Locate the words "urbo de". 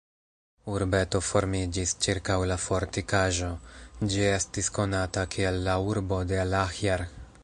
5.93-6.41